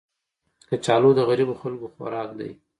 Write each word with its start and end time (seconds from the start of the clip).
کچالو 0.69 1.09
د 1.15 1.19
غریبو 1.29 1.59
خلکو 1.61 1.85
خوراک 1.93 2.29
دی 2.39 2.51